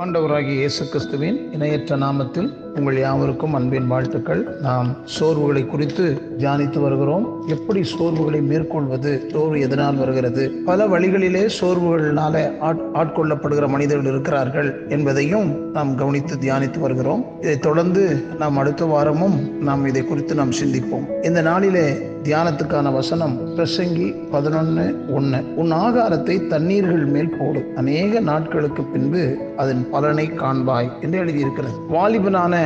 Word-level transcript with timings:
ஆண்டவராகிய 0.00 0.54
இயேசு 0.54 0.82
கிறிஸ்துவின் 0.88 1.38
இணையற்ற 1.52 1.96
நாமத்தில் 1.96 2.48
உங்கள் 2.76 2.98
யாவருக்கும் 2.98 3.54
அன்பின் 3.54 3.86
வாழ்த்துக்கள். 3.86 4.56
நாம் 4.62 4.96
சோர்வுகளை 5.20 5.66
குறித்து 5.66 6.20
தியானித்து 6.38 6.80
வருகிறோம். 6.80 7.44
எப்படி 7.48 7.80
சோர்வுகளை 7.80 8.42
மேற்கொள்வது 8.42 9.24
சோர்வு 9.32 9.60
எதனால் 9.60 9.96
வருகிறது? 9.96 10.50
பல 10.64 10.86
வழிகளிலே 10.86 11.48
சோர்வுகளினால 11.60 12.52
ஆட்- 12.62 12.82
ஆட்கொள்ளப்படுகிற 12.94 13.68
மனிதர்கள் 13.68 14.10
இருக்கிறார்கள் 14.10 14.86
என்பதையும் 14.88 15.70
நாம் 15.72 15.94
கவனித்து 15.94 16.34
தியானித்து 16.34 16.78
வருகிறோம். 16.78 17.24
இதைத் 17.40 17.62
தொடர்ந்து 17.62 18.24
நாம் 18.38 18.56
அடுத்த 18.56 18.84
வாரமும் 18.84 19.62
நாம் 19.62 19.86
இதை 19.86 20.04
குறித்து 20.04 20.34
நாம் 20.34 20.50
சிந்திப்போம். 20.50 21.24
இந்த 21.24 21.42
நாளிலே 21.42 22.08
தியானத்துக்கான 22.22 22.92
வசனம் 22.92 23.56
பிரசங்கி 23.56 24.14
பதினொன்னு 24.32 24.94
ஒன்று 25.12 25.54
உன் 25.56 25.72
ஆகாரத்தை 25.72 26.46
தண்ணீர்கள் 26.46 27.06
மேல் 27.06 27.36
போடு. 27.38 27.72
அநேக 27.76 28.20
நாட்களுக்கு 28.20 28.82
பின்பு 28.82 29.36
அதன் 29.56 29.90
பலனை 29.90 30.30
காண்பாய் 30.30 30.90
என்று 31.00 31.18
எழுதியிருக்கிறது. 31.18 31.72
வாலிபனான 31.92 32.59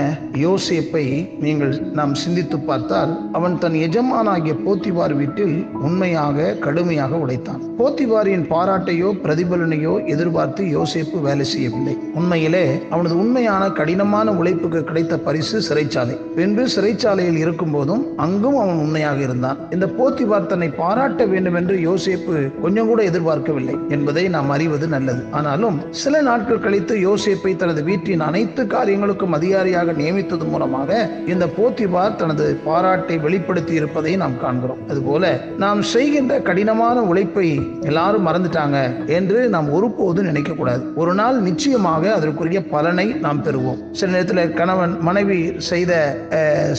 யோசேப்பை 0.45 1.05
நீங்கள் 1.45 1.75
நாம் 1.99 2.15
சிந்தித்து 2.15 2.59
பார்த்தால் 2.59 3.13
அவன் 3.33 3.59
தன் 3.59 3.77
எஜமானாகிய 3.87 4.55
போத்திவார் 4.67 5.15
வீட்டில் 5.21 5.55
உண்மையாக 5.87 6.47
கடுமையாக 6.65 7.17
உழைத்தான். 7.17 7.61
போத்திபாரின் 7.79 8.45
பாராட்டையோ 8.53 9.09
பிரதிபலனையோ 9.25 9.95
எதிர்பார்த்து 10.15 10.65
யோசேப்பு 10.77 11.21
வேலை 11.21 11.45
செய்யவில்லை. 11.45 11.95
உண்மையிலே 12.15 12.65
அவனது 12.91 13.15
உண்மையான 13.19 13.63
கடினமான 13.71 14.33
உழைப்புக்கு 14.33 14.83
கிடைத்த 14.85 15.19
பரிசு 15.19 15.59
சிறைச்சாலை. 15.69 16.17
பின்பு 16.37 16.67
சிறைச்சாலையில் 16.77 17.41
இருக்கும் 17.45 17.71
போதும் 17.71 18.05
அங்கும் 18.17 18.59
அவன் 18.59 18.83
உண்மையாக 18.85 19.21
இருந்தான். 19.21 19.59
இந்த 19.71 19.87
போத்திவார் 19.99 20.51
தன்னை 20.53 20.69
பாராட்ட 20.83 21.25
வேண்டும் 21.25 21.55
என்று 21.55 21.77
யோசேப்பு 21.89 22.35
கொஞ்சம் 22.63 22.87
கூட 22.87 23.03
எதிர்பார்க்கவில்லை 23.03 23.77
என்பதை 23.89 24.29
நாம் 24.29 24.51
அறிவது 24.51 24.89
நல்லது. 24.89 25.23
ஆனாலும் 25.31 25.77
சில 26.03 26.23
நாட்கள் 26.23 26.63
கழித்து 26.67 26.95
யோசேப்பை 27.09 27.53
தனது 27.57 27.83
வீட்டின் 27.85 28.23
அனைத்து 28.29 28.63
காரியங்களுக்கும் 28.67 29.37
அதிகாரியாக 29.39 29.84
நியமித்தது 29.93 30.47
மூலமாக 30.53 30.91
இந்த 31.33 31.45
போத்திபார் 31.57 32.17
தனது 32.23 32.47
பாராட்டை 32.67 33.17
வெளிப்படுத்தி 33.25 33.75
இருப்பதை 33.81 34.13
நாம் 34.23 34.41
காண்கிறோம். 34.45 34.81
அதுபோல 34.91 35.33
நாம் 35.65 35.83
செய்கின்ற 35.95 36.35
கடினமான 36.49 36.97
உழைப்பை 37.11 37.49
எல்லாரும் 37.91 38.27
மறந்துட்டாங்க 38.29 38.79
என்று 39.19 39.39
நாம் 39.55 39.69
ஒருபோதும் 39.77 40.29
நினைக்க 40.31 40.53
கூடாது 40.53 40.85
ஒரு 41.03 41.15
நாள் 41.21 41.39
நிச்சயமாக 41.49 42.13
அதற்குரிய 42.17 42.61
பலனை 42.75 43.07
நாம் 43.27 43.43
பெறுவோம். 43.47 43.81
சில 43.99 44.11
நேரத்தில் 44.13 44.55
கணவன் 44.61 44.95
மனைவி 45.09 45.39
செய்த 45.71 45.93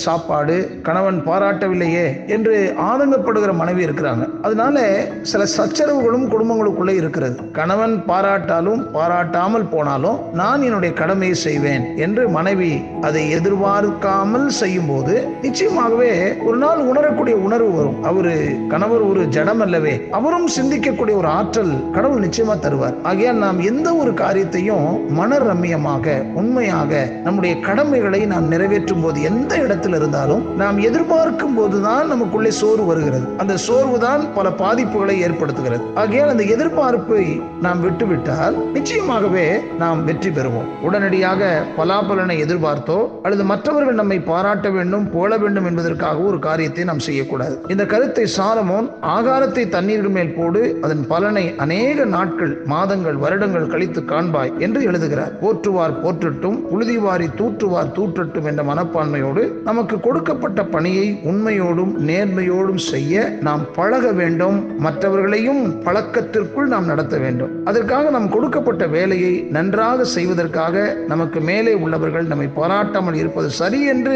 சாப்பாடு 0.06 0.56
கணவன் 0.88 1.19
பாராட்டவில்லையே 1.30 2.06
என்று 2.36 2.56
ஆதங்கப்படுகிற 2.90 3.52
மனைவி 3.62 3.81
இருக்கிறாங்க. 3.88 4.25
அதனால 4.47 4.84
சில 5.31 5.44
சச்சரவுகளும் 5.58 6.28
குடும்பங்களுக்குள்ளே 6.34 6.95
இருக்கிறது. 7.02 7.36
கணவன் 7.59 7.95
பாராட்டாலும் 8.09 8.81
பாராட்டாமல் 8.97 9.69
போனாலும் 9.73 10.19
நான் 10.42 10.66
என்னுடைய 10.67 10.92
கடமையை 11.02 11.36
செய்வேன் 11.45 11.84
என்று 12.06 12.23
மனைவி 12.38 12.72
அதை 13.01 13.23
எதிர்பார்க்காமல் 13.29 14.49
செய்யும் 14.49 14.88
போது 14.88 15.13
நிச்சயமாகவே 15.41 16.11
ஒரு 16.43 16.57
நாள் 16.57 16.81
உணரக்கூடிய 16.91 17.35
உணர்வு 17.38 17.71
வரும். 17.71 18.03
அவரு 18.03 18.33
கணவர் 18.67 19.01
ஒரு 19.01 19.27
ஜடம் 19.27 19.59
அல்லவே 19.59 19.93
அவரும் 20.11 20.47
சிந்திக்கக்கூடிய 20.47 21.16
ஒரு 21.16 21.27
ஆற்றல் 21.27 21.91
கடவுள் 21.91 22.23
நிச்சயமா 22.25 22.55
தருவார். 22.66 22.95
ஆகையால் 23.03 23.43
நாம் 23.45 23.59
எந்த 23.59 23.95
ஒரு 23.95 24.13
காரியத்தையும் 24.13 25.13
மன 25.19 25.38
ரம்மியமாக 25.38 26.16
உண்மையாக 26.33 26.91
நம்முடைய 27.23 27.59
கடமைகளை 27.59 28.21
நாம் 28.25 28.47
நிறைவேற்றும் 28.47 29.01
போது 29.01 29.21
எந்த 29.21 29.55
இடத்தில் 29.57 29.93
இருந்தாலும் 29.93 30.43
நாம் 30.57 30.77
எதிர்பார்க்கும் 30.77 31.53
போதுதான் 31.53 32.07
நமக்குள்ளே 32.07 32.51
சோர்வு 32.51 32.85
வருகிறது. 32.85 33.27
அந்த 33.38 33.57
சோர்வு 33.57 33.99
தான் 33.99 34.33
பல 34.33 34.49
பாதிப்புகளை 34.49 35.17
ஏற்படுத்துகிறது. 35.27 35.83
ஆகையால் 35.95 36.29
அந்த 36.29 36.43
எதிர்பார்ப்பை 36.55 37.23
நாம் 37.61 37.81
விட்டுவிட்டால் 37.81 38.57
நிச்சயமாகவே 38.73 39.47
நாம் 39.77 40.03
வெற்றி 40.05 40.29
பெறுவோம். 40.29 40.69
உடனடியாக 40.81 41.66
பலாபலனை 41.77 42.38
எதிர்பார்த்து 42.39 42.84
அல்லது 43.23 43.44
மற்றவர்கள் 43.52 44.00
நம்மை 44.02 44.19
பாராட்ட 44.19 44.69
வேண்டும் 44.69 45.07
போல 45.16 45.38
வேண்டும் 45.38 45.68
என்பதற்காக 45.69 46.23
ஒரு 46.29 46.40
காரியத்தை 46.40 46.84
நாம் 46.84 47.03
செய்யக்கூடாது. 47.07 47.56
இந்த 47.68 47.85
கருத்தை 47.85 48.25
சாலமோன் 48.38 48.88
ஆகாரத்தை 49.16 49.63
தண்ணீர்கள் 49.75 50.16
மேல் 50.18 50.34
போடு 50.38 50.62
அதன் 50.81 51.03
பலனை 51.07 51.46
அநேக 51.66 52.06
நாட்கள் 52.06 52.53
மாதங்கள் 52.73 53.18
வருடங்கள் 53.23 53.72
கழித்து 53.73 54.01
காண்பாய் 54.01 54.53
என்று 54.57 54.81
எழுதுகிறார். 54.84 55.34
போற்றுவார் 55.44 55.96
போற்றட்டும் 56.03 56.57
புழுதிவாரி 56.72 57.28
தூற்றுவார் 57.41 57.94
தூற்றட்டும் 57.97 58.50
என்ற 58.51 58.63
மனப்பான்மையோடு 58.63 59.44
நமக்கு 59.69 60.00
கொடுக்கப்பட்ட 60.00 60.63
பணியை 60.75 61.07
உண்மையோடும் 61.31 61.94
நேர்மையோடும் 62.09 62.81
செய்ய 62.91 63.25
நாம் 63.47 63.66
பழக 63.75 64.12
வேண்டும். 64.12 64.57
மற்றவர்களையும் 64.85 65.63
பழக்கத்திற்குள் 65.84 66.72
நாம் 66.73 66.85
நடத்த 66.85 67.17
வேண்டும். 67.17 67.52
அதற்காக 67.66 68.09
நாம் 68.09 68.29
கொடுக்கப்பட்ட 68.29 68.84
வேலையை 68.88 69.34
நன்றாக 69.57 70.03
செய்வதற்காக 70.16 70.84
நமக்கு 71.07 71.40
மேலே 71.41 71.73
உள்ளவர்கள் 71.73 72.29
நம்மை 72.31 72.47
பாராட்டாமல் 72.75 73.18
இருப்பது 73.19 73.50
சரி 73.59 73.80
என்று 73.91 74.16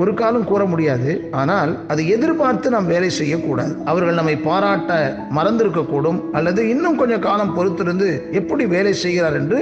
ஒரு 0.00 0.12
காலம் 0.20 0.46
கூற 0.48 0.62
முடியாது. 0.72 1.10
ஆனால் 1.40 1.70
அதை 1.92 2.02
எதிர்பார்த்து 2.14 2.72
நாம் 2.74 2.90
வேலை 2.94 3.10
செய்யக்கூடாது. 3.18 3.72
அவர்கள் 3.90 4.18
நம்மை 4.18 4.34
பாராட்ட 4.48 4.92
மறந்திருக்க 5.36 5.82
கூடும் 5.92 6.18
அல்லது 6.38 6.60
இன்னும் 6.72 6.98
கொஞ்சம் 7.00 7.24
காலம் 7.26 7.52
பொறுத்திருந்து 7.56 8.08
எப்படி 8.40 8.64
வேலை 8.74 8.92
செய்கிறார் 9.04 9.36
என்று 9.40 9.60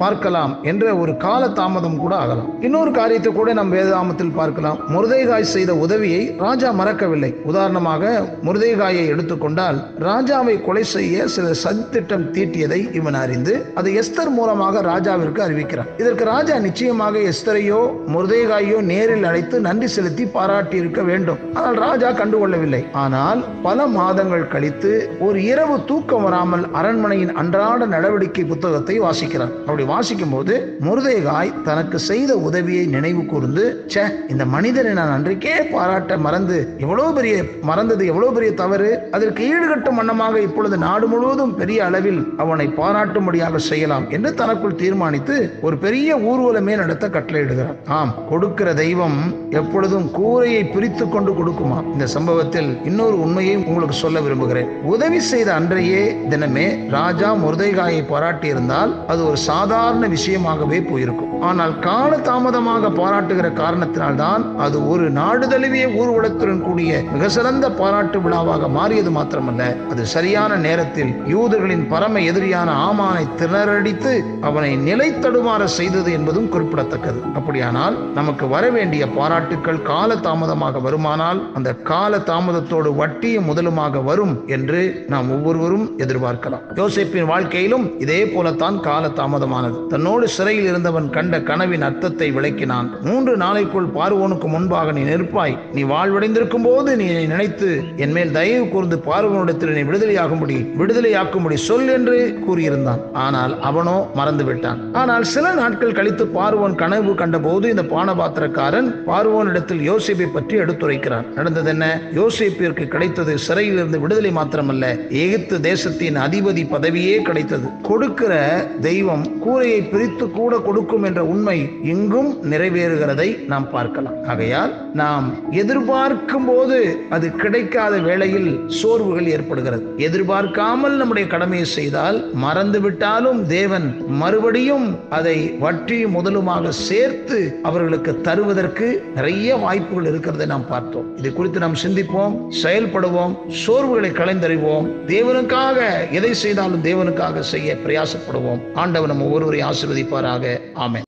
பார்க்கலாம் 0.00 0.52
என்ற 0.70 0.84
ஒரு 1.02 1.12
கால 1.24 1.42
தாமதம் 1.58 1.98
கூட 2.02 2.12
ஆகலாம். 2.22 2.50
இன்னொரு 2.66 2.90
காரியத்தை 2.98 3.32
கூட 3.38 3.48
நாம் 3.58 3.74
வேதாமத்தில் 3.76 4.34
பார்க்கலாம். 4.40 4.78
முருதைகாய் 4.94 5.52
செய்த 5.54 5.74
உதவியை 5.84 6.22
ராஜா 6.44 6.70
மறக்கவில்லை. 6.80 7.30
உதாரணமாக 7.50 8.12
முருதைகாயை 8.48 9.04
எடுத்துக்கொண்டால் 9.14 9.80
ராஜாவை 10.08 10.56
கொலை 10.68 10.84
செய்ய 10.94 11.26
சில 11.36 11.48
சதித்திட்டம் 11.64 12.28
தீட்டியதை 12.36 12.80
இவன் 13.00 13.20
அறிந்து 13.24 13.56
அதை 13.80 13.92
எஸ்தர் 14.02 14.34
மூலமாக 14.38 14.84
ராஜாவிற்கு 14.92 15.42
அறிவிக்கிறான். 15.48 15.90
இதற்கு 16.02 16.24
ராஜா 16.34 16.56
நிச்சயமாக 16.68 17.18
எஸ்தரையோ 17.32 17.80
முருதேகாயோ 18.14 18.78
நேரில் 18.90 19.26
அழைத்து 19.30 19.56
நன்றி 19.66 19.88
செலுத்தி 19.96 20.24
பாராட்டி 20.36 20.76
இருக்க 20.82 21.00
வேண்டும். 21.10 21.38
ஆனால் 21.58 21.78
ராஜா 21.84 22.08
கண்டுகொள்ளவில்லை. 22.20 22.80
ஆனால் 23.02 23.40
பல 23.66 23.86
மாதங்கள் 23.96 24.50
கழித்து 24.54 24.92
ஒரு 25.26 25.38
இரவு 25.50 25.76
தூக்கம் 25.90 26.24
வராமல் 26.26 26.64
அரண்மனையின் 26.80 27.32
அன்றாட 27.40 27.86
நடவடிக்கை 27.94 28.44
புத்தகத்தை 28.52 28.96
வாசிக்கிறான் 29.04 29.52
அப்படி 29.66 29.84
வாசிக்கும் 29.92 30.34
போது 30.34 30.54
முருதேகாய் 30.86 31.54
தனக்கு 31.68 31.98
செய்த 32.08 32.32
உதவியை 32.48 32.84
நினைவு 32.94 33.22
கூர்ந்து 33.32 33.64
ச்சே 33.92 34.04
இந்த 34.32 34.44
மனிதனை 34.54 34.92
நான் 35.00 35.14
அன்றைக்கே 35.16 35.54
பாராட்ட 35.74 36.18
மறந்து 36.26 36.58
எவ்வளவு 36.84 37.12
பெரிய 37.18 37.36
மறந்தது 37.70 38.02
எவ்வளவு 38.12 38.34
பெரிய 38.36 38.50
தவறு. 38.62 38.90
அதற்கு 39.16 39.42
ஈடுகட்டும் 39.52 39.98
வண்ணமாக 40.00 40.40
இப்பொழுது 40.48 40.76
நாடு 40.86 41.06
முழுவதும் 41.12 41.56
பெரிய 41.60 41.80
அளவில் 41.88 42.20
அவனை 42.44 42.68
பாராட்டும்படியாக 42.80 43.62
செய்யலாம் 43.70 44.06
என்று 44.16 44.32
தனக்குள் 44.42 44.78
தீர்மானித்து 44.82 45.36
ஒரு 45.66 45.78
பெரிய 45.86 46.18
ஊர்வலமே 46.30 46.76
நடத்த 46.82 47.10
கட்டளையிடுகிறார். 47.22 47.78
ஆம் 47.98 48.14
கொடுக்கிற 48.30 48.68
தெய்வம் 48.74 49.18
எப்பொழுதும் 49.60 50.06
கூரையை 50.18 50.62
பிரித்து 50.74 51.04
கொண்டு 51.08 51.32
கொடுக்குமா? 51.38 51.78
இந்த 51.92 52.06
சம்பவத்தில் 52.16 52.70
இன்னொரு 52.84 53.16
உண்மையை 53.24 53.56
உங்களுக்கு 53.56 53.96
சொல்ல 54.04 54.20
விரும்புகிறேன். 54.20 54.68
உதவி 54.94 55.20
செய்த 55.30 55.48
அன்றையே 55.54 56.02
தினமே 56.30 56.66
ராஜா 56.96 57.28
முருதைகாயை 57.44 58.00
பாராட்டியிருந்தால் 58.12 58.92
அது 59.06 59.20
ஒரு 59.28 59.38
சாதாரண 59.50 60.06
விஷயமாகவே 60.16 60.78
போயிருக்கும். 60.90 61.30
ஆனால் 61.48 61.74
கால 61.78 62.10
தாமதமாக 62.28 62.90
பாராட்டுகிற 63.00 63.48
காரணத்தினால்தான் 63.60 64.42
அது 64.56 64.76
ஒரு 64.88 65.04
நாடு 65.10 65.46
தழுவிய 65.48 65.86
ஊர்வலத்துடன் 66.00 66.62
கூடிய 66.66 67.00
மிக 67.12 67.28
சிறந்த 67.28 67.70
பாராட்டு 67.80 68.20
விழாவாக 68.20 68.68
மாறியது 68.78 69.10
மாத்திரமல்ல. 69.10 69.62
அது 69.92 70.02
சரியான 70.16 70.56
நேரத்தில் 70.66 71.12
யூதர்களின் 71.34 71.86
பரம 71.88 72.20
எதிரியான 72.30 72.70
ஆமானை 72.88 73.24
திணறடித்து 73.40 74.12
அவனை 74.48 74.72
நிலை 74.88 75.08
தடுமாற 75.10 75.64
செய்தது 75.78 76.12
என்பதும் 76.18 76.48
குறிப்பிடத்தக்கது. 76.48 77.11
அப்படியானால் 77.38 77.96
நமக்கு 78.18 78.44
வர 78.54 78.64
வேண்டிய 78.76 79.02
பாராட்டுக்கள் 79.16 79.80
கால 79.90 80.16
தாமதமாக 80.26 80.80
வருமானால் 80.86 81.40
அந்த 81.58 81.70
கால 81.90 82.18
தாமதத்தோடு 82.30 82.90
வட்டியும் 83.00 83.48
முதலுமாக 83.48 84.02
வரும் 84.08 84.34
என்று 84.56 84.80
நாம் 85.14 85.30
ஒவ்வொருவரும் 85.36 85.86
எதிர்பார்க்கலாம். 86.04 86.64
யோசிப்பின் 86.80 87.30
வாழ்க்கையிலும் 87.32 87.86
இதே 88.04 88.20
போலத்தான் 88.34 88.78
கால 88.88 89.10
தாமதமானது 89.20 89.78
தன்னோடு 89.92 90.26
சிறையில் 90.36 90.68
இருந்தவன் 90.70 91.08
கண்ட 91.16 91.40
கனவின் 91.50 91.86
அர்த்தத்தை 91.88 92.28
விளக்கினான். 92.36 92.88
மூன்று 93.08 93.34
நாளைக்குள் 93.44 93.88
பார்வோனுக்கு 93.98 94.48
முன்பாக 94.54 94.92
நீ 94.98 95.04
நிற்பாய். 95.10 95.56
நீ 95.76 95.84
வாழ்வடைந்திருக்கும் 95.94 96.66
போது 96.68 96.90
நீ 97.02 97.06
நினைத்து 97.32 97.70
என் 98.04 98.14
மேல் 98.16 98.34
தயவு 98.38 98.66
கூர்ந்து 98.74 98.98
பார்வோனிடத்தில் 99.08 99.74
நீ 99.78 99.84
விடுதலையாகும்படி 99.90 100.58
விடுதலையாக்கும்படி 100.80 101.58
சொல் 101.68 101.90
என்று 101.96 102.18
கூறியிருந்தான். 102.46 103.02
ஆனால் 103.24 103.54
அவனோ 103.70 103.96
மறந்து 104.18 104.44
விட்டான் 104.48 104.80
ஆனால் 105.00 105.24
சில 105.34 105.46
நாட்கள் 105.60 105.96
கழித்து 105.98 106.24
பார்வோன் 106.36 106.78
கனவு 106.82 107.01
கனவு 107.02 107.14
கண்டபோது 107.20 107.66
இந்த 107.72 107.82
பானபாத்திரக்காரன் 107.92 108.88
பார்வோனிடத்தில் 109.06 109.80
யோசிப்பை 109.88 110.26
பற்றி 110.34 110.54
எடுத்துரைக்கிறான். 110.62 111.26
நடந்தது 111.36 111.70
என்ன? 111.72 111.86
யோசிப்பிற்கு 112.18 112.84
கிடைத்தது 112.92 113.32
சிறையில் 113.46 113.78
இருந்து 113.80 113.98
விடுதலை 114.02 114.30
மாத்திரமல்ல 114.36 114.84
எகிப்து 115.22 115.56
தேசத்தின் 115.60 116.18
அதிபதி 116.26 116.62
பதவியே 116.74 117.16
கிடைத்தது. 117.28 117.66
கொடுக்கிற 117.88 118.34
தெய்வம் 118.80 119.24
கூரையை 119.44 119.80
பிரித்து 119.92 120.26
கூட 120.30 120.60
கொடுக்கும் 120.68 121.06
என்ற 121.08 121.22
உண்மை 121.32 121.56
இங்கும் 121.92 122.30
நிறைவேறுகிறதை 122.52 123.28
நாம் 123.52 123.66
பார்க்கலாம். 123.70 124.16
ஆகையால் 124.34 124.72
நாம் 125.02 125.26
எதிர்பார்க்கும் 125.62 126.48
போது 126.50 126.78
அது 127.10 127.28
கிடைக்காத 127.42 127.96
வேளையில் 128.08 128.50
சோர்வுகள் 128.80 129.32
ஏற்படுகிறது. 129.34 129.84
எதிர்பார்க்காமல் 130.08 130.96
நம்முடைய 131.02 131.26
கடமையை 131.34 131.66
செய்தால் 131.78 132.20
மறந்து 132.46 132.80
விட்டாலும் 132.86 133.42
தேவன் 133.56 133.88
மறுபடியும் 134.22 134.88
அதை 135.18 135.36
வட்டி 135.66 136.00
முதலுமாக 136.16 136.74
சேர்த்து 136.92 137.58
அவர்களுக்கு 137.62 138.20
தருவதற்கு 138.20 139.04
நிறைய 139.14 139.56
வாய்ப்புகள் 139.56 140.04
இருக்கிறதை 140.04 140.46
நாம் 140.46 140.66
பார்த்தோம். 140.66 141.16
இது 141.16 141.32
குறித்து 141.32 141.58
நாம் 141.58 141.74
சிந்திப்போம் 141.74 142.34
செயல்படுவோம் 142.62 143.36
சோர்வுகளை 143.66 144.10
களைந்தறிவோம். 144.10 144.86
தேவனுக்காக 145.06 146.10
எதை 146.10 146.34
செய்தாலும் 146.34 146.84
தேவனுக்காக 146.84 147.40
செய்ய 147.40 147.76
பிரயாசப்படுவோம். 147.86 148.60
ஆண்டவர் 148.74 149.08
நம்ம 149.08 149.24
ஒவ்வொருவரை 149.24 149.62
ஆசிர்வதிப்பாராக. 149.62 150.58
ஆமென். 150.74 151.02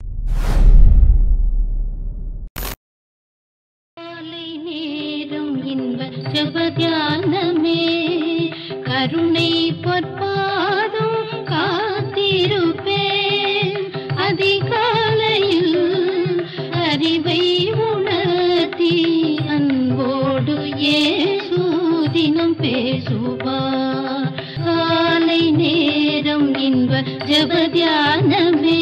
ஜபத்யானமே 6.33 7.81
கருணை 8.83 9.73
பொற்பா 9.81 10.34
ரூபா. 23.15 23.57
காலை 24.65 25.51
நேரம் 25.51 26.55
இன்ப 26.55 27.01
ஜபத்தியானமே 27.01 28.79